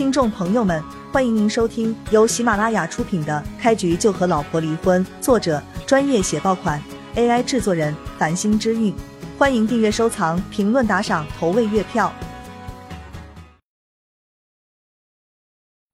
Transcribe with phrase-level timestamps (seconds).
[0.00, 6.82] 听众朋友们，欢迎您收听由喜马拉雅出品的《开局就和老婆离婚》，作者专业写爆款
[7.16, 8.94] ，AI 制作人繁星之韵。
[9.36, 12.10] 欢迎订阅、收藏、评论、打赏、投喂月票。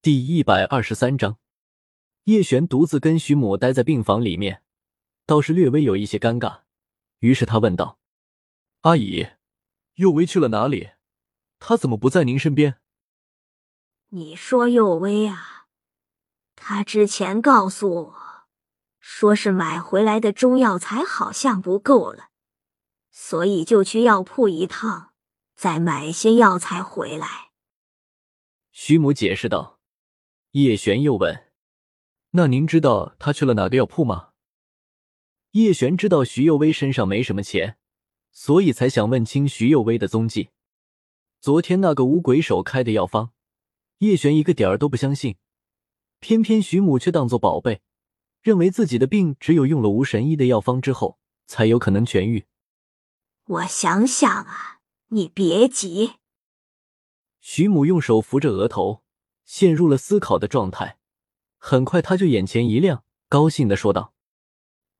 [0.00, 1.38] 第一百二十三章，
[2.26, 4.62] 叶璇独自跟徐母待在病房里面，
[5.26, 6.60] 倒是略微有一些尴尬。
[7.18, 7.98] 于是他问道
[8.82, 9.26] ：“阿姨，
[9.96, 10.90] 佑薇去了哪里？
[11.58, 12.76] 他怎么不在您身边？”
[14.10, 15.66] 你说佑薇啊，
[16.54, 18.16] 他之前告诉我，
[19.00, 22.28] 说是买回来的中药材好像不够了，
[23.10, 25.12] 所以就去药铺一趟，
[25.56, 27.50] 再买些药材回来。
[28.70, 29.80] 徐母解释道。
[30.52, 31.50] 叶璇又问
[32.30, 34.30] ：“那您知道他去了哪个药铺吗？”
[35.52, 37.76] 叶璇知道徐幼薇身上没什么钱，
[38.30, 40.48] 所以才想问清徐幼薇的踪迹。
[41.40, 43.32] 昨天那个五鬼手开的药方。
[43.98, 45.36] 叶璇一个点儿都不相信，
[46.20, 47.80] 偏偏徐母却当作宝贝，
[48.42, 52.46] 认为自己的病只有用了无神医的药方之后才有可能痊愈。
[53.46, 56.14] 我想想啊，你别急。
[57.40, 59.02] 徐母用手扶着额头，
[59.44, 60.98] 陷入了思考的状态。
[61.56, 64.12] 很快，他就眼前一亮，高兴的说道：“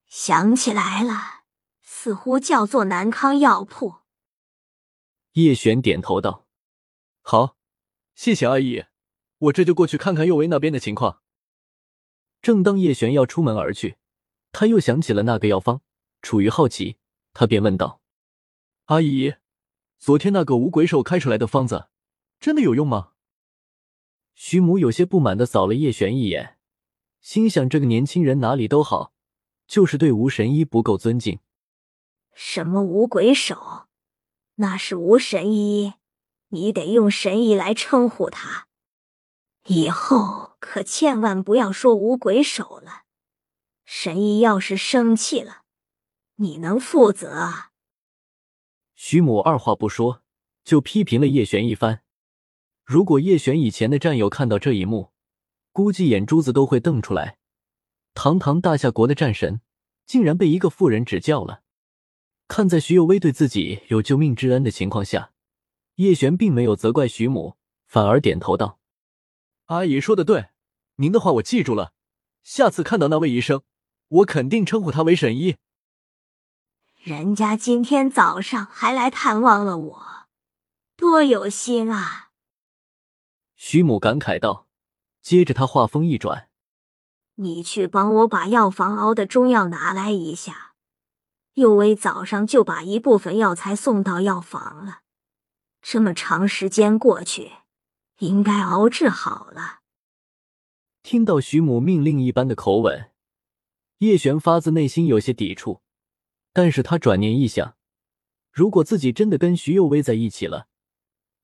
[0.07, 1.43] 想起来了，
[1.83, 3.97] 似乎叫做南康药铺。”
[5.33, 6.47] 叶璇点头道
[7.21, 7.56] ：“好。”
[8.17, 8.87] 谢谢阿姨，
[9.37, 11.21] 我这就过去看看佑威那边的情况。
[12.41, 13.99] 正当叶璇要出门而去，
[14.53, 15.83] 他又想起了那个药方，
[16.23, 16.97] 处于好奇，
[17.35, 18.01] 他便问道
[18.87, 19.35] ：“阿姨，
[19.99, 21.89] 昨天那个无鬼手开出来的方子，
[22.41, 23.13] 真的有用吗？”
[24.35, 26.57] 徐母有些不满的扫了叶璇一眼，
[27.21, 29.13] 心想：这个年轻人哪里都好，
[29.67, 31.41] 就是对无神医不够尊敬。
[32.33, 33.89] 什么五鬼手？
[34.55, 35.93] 那是无神医。
[36.49, 38.69] 你得用神医来称呼他，
[39.67, 43.03] 以后可千万不要说五鬼手了。
[43.85, 45.63] 神医要是生气了，
[46.37, 47.71] 你能负责？
[48.95, 50.23] 徐母二话不说
[50.65, 52.03] 就批评了叶璇一番。
[52.85, 55.13] 如果叶璇以前的战友看到这一幕，
[55.73, 57.39] 估计眼珠子都会瞪出来。
[58.15, 59.61] 堂堂大夏国的战神，
[60.07, 61.63] 竟然被一个妇人指教了。
[62.49, 65.33] 看在徐有威对自己有救命之恩的情况下。
[65.97, 68.79] 叶璇并没有责怪徐母，反而点头道
[69.67, 70.51] ：“阿姨说的对，
[70.97, 71.93] 您的话我记住了。
[72.43, 73.63] 下次看到那位医生，
[74.09, 75.57] 我肯定称呼他为神医。”
[77.03, 80.03] 人家今天早上还来探望了我，
[80.97, 82.31] 多有心啊！
[83.55, 84.67] 徐母感慨道。
[85.23, 86.51] 接着他话锋一转
[87.37, 90.75] ：“你去帮我把药房熬的中药拿来一下。
[91.55, 95.01] 佑威早上就把一部分药材送到药房了。”
[95.89, 97.53] 这么长时间过去，
[98.19, 99.83] 应该熬制好了。
[101.05, 103.13] 听到徐母命令一般的口吻，
[103.99, 105.83] 叶璇发自内心有些抵触。
[106.53, 107.77] 但是他转念一想，
[108.51, 110.67] 如果自己真的跟徐幼薇在一起了，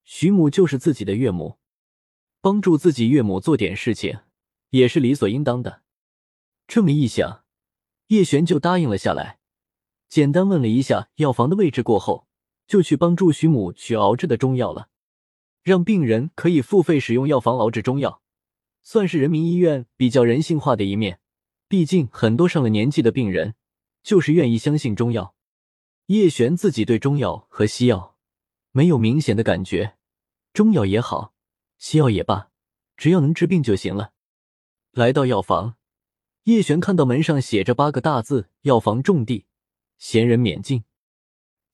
[0.02, 1.60] 徐母就是自己的岳母，
[2.40, 4.22] 帮助自己岳母做点事情
[4.70, 5.84] 也是理所应当的。
[6.66, 7.44] 这么一想，
[8.08, 9.38] 叶璇就答应了下来。
[10.08, 12.26] 简单问了一下药房的位置过后。
[12.66, 14.88] 就去帮助徐母取熬制的中药了，
[15.62, 18.22] 让病人可以付费使用药房熬制中药，
[18.82, 21.20] 算是人民医院比较人性化的一面。
[21.68, 23.54] 毕竟很多上了年纪的病人
[24.02, 25.34] 就是愿意相信中药。
[26.06, 28.16] 叶璇自己对中药和西药
[28.72, 29.96] 没有明显的感觉，
[30.52, 31.32] 中药也好，
[31.78, 32.50] 西药也罢，
[32.96, 34.12] 只要能治病就行了。
[34.90, 35.76] 来到药房，
[36.44, 39.46] 叶璇看到门上写着八个大字：“药房种地，
[39.96, 40.84] 闲人免进。”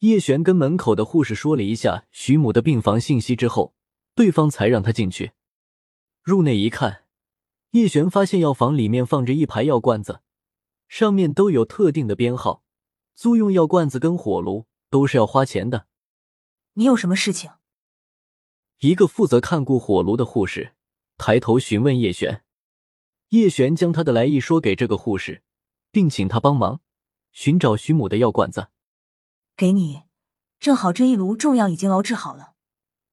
[0.01, 3.75] 叶璇跟门口的护士说了一下徐母的病房信息之后，
[4.15, 5.33] 对方才让他进去。
[6.23, 7.05] 入内一看，
[7.71, 10.21] 叶璇发现药房里面放着一排药罐子，
[10.87, 12.63] 上面都有特定的编号。
[13.17, 15.87] 租用药罐子跟火炉都是要花钱的。
[16.75, 17.51] 你有什么事情？
[18.79, 20.75] 一个负责看顾火炉的护士
[21.17, 22.45] 抬头询问叶璇。
[23.31, 25.43] 叶璇将他的来意说给这个护士，
[25.91, 26.81] 并请他帮忙
[27.33, 28.69] 寻找徐母的药罐子。
[29.59, 30.05] 给你，
[30.61, 32.53] 正好这一炉中药已经熬制好了，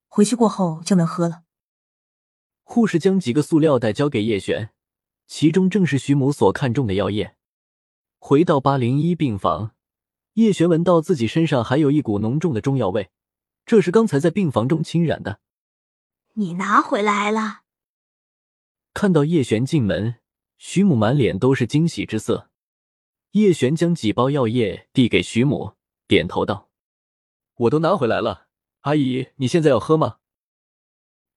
[0.07, 1.41] 回去过后就能喝了。
[2.61, 4.69] 护士将几个塑料袋交给叶璇，
[5.25, 7.35] 其中正是徐母所看中的药液。
[8.19, 9.71] 回到八零一病房，
[10.33, 13.09] 叶璇闻到自己身上还有一股浓重的中药味，
[13.65, 15.39] 这是刚才在病房中侵染的。
[16.33, 17.61] 你拿回来了。
[18.93, 20.17] 看到叶璇进门，
[20.59, 22.51] 徐母满脸都是惊喜之色。
[23.31, 25.74] 叶璇将几包药液递给徐母。
[26.07, 26.69] 点头道
[27.55, 28.47] ：“我都拿回来了，
[28.81, 30.19] 阿姨，你现在要喝吗？”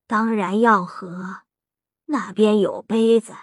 [0.07, 1.43] 当然要喝，
[2.07, 3.35] 那边有杯子，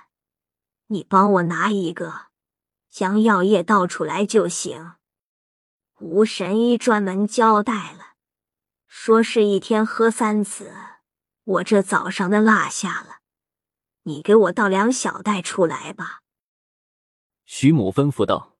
[0.87, 2.27] 你帮我拿一个，
[2.89, 4.93] 将药液倒出来就行。
[5.99, 8.15] 吴神医专门交代了，
[8.87, 10.73] 说是一天喝三次，
[11.43, 13.19] 我这早上的落下了，
[14.03, 16.21] 你给我倒两小袋出来吧。
[17.45, 18.54] 徐母吩咐道。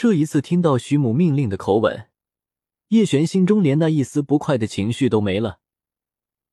[0.00, 2.08] 这一次听到徐母命令的口吻。
[2.90, 5.58] 叶璇心中连那一丝不快的情绪都没了，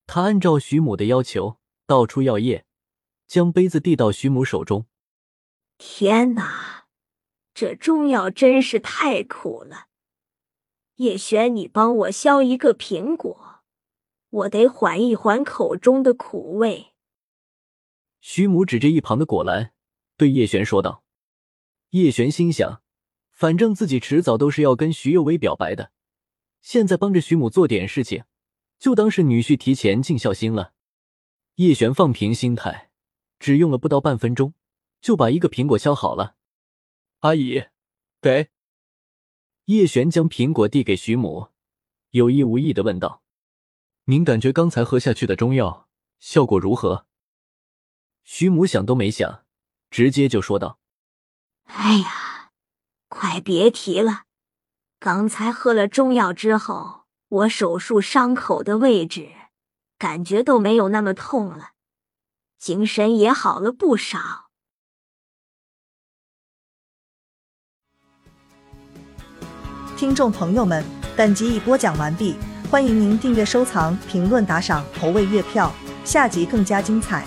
[0.07, 2.65] 他按照徐母的要求倒出药液，
[3.27, 4.87] 将杯子递到徐母手中。
[5.77, 6.87] 天哪，
[7.53, 9.89] 这中药真是太苦了！
[10.95, 13.59] 叶璇，你帮我削一个苹果，
[14.31, 16.95] 我得缓一缓口中的苦味。
[18.19, 19.71] 徐母指着一旁的果篮，
[20.17, 21.03] 对叶璇说道。
[21.91, 22.81] 叶璇心想，
[23.35, 25.91] 反正自己迟早都是要跟徐幼薇表白的。
[26.61, 28.23] 现在帮着徐母做点事情，
[28.79, 30.73] 就当是女婿提前尽孝心了。
[31.55, 32.89] 叶璇放平心态，
[33.37, 34.53] 只用了不到半分钟，
[35.01, 36.37] 就把一个苹果削好了。
[37.19, 37.65] 阿姨，
[38.21, 38.49] 给。
[39.65, 41.49] 叶璇将苹果递给徐母，
[42.11, 43.21] 有意无意的问道
[44.05, 45.89] ：“您感觉刚才喝下去的中药
[46.19, 47.05] 效果如何？”
[48.23, 49.45] 徐母想都没想，
[49.89, 50.79] 直接就说道
[51.65, 52.24] ：“哎呀，
[53.07, 54.23] 快别提了。”
[54.99, 59.29] 刚才喝了中药之后，我手术伤口的位置
[59.99, 61.71] 感觉都没有那么痛了，
[62.57, 64.49] 精神也好了不少。
[69.95, 70.83] 听众朋友们，
[71.15, 72.35] 本集已播讲完毕，
[72.69, 75.71] 欢迎您订阅、收藏、评论、打赏、投喂月票，
[76.03, 77.25] 下集更加精彩。